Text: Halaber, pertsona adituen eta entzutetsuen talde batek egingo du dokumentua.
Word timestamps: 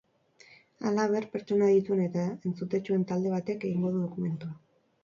Halaber, 0.91 1.27
pertsona 1.35 1.67
adituen 1.73 2.03
eta 2.07 2.27
entzutetsuen 2.31 3.07
talde 3.13 3.39
batek 3.39 3.71
egingo 3.71 3.95
du 3.97 4.05
dokumentua. 4.11 4.57